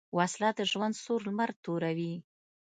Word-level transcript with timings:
وسله 0.17 0.49
د 0.57 0.59
ژوند 0.71 0.93
سور 1.03 1.19
لمر 1.27 1.49
توروي 1.63 2.13